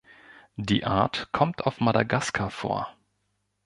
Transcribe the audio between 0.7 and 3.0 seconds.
Art kommt auf Madagaskar vor.